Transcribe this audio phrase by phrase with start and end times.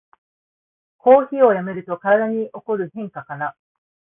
[0.97, 3.55] コーヒーをやめると体に起こる変化かな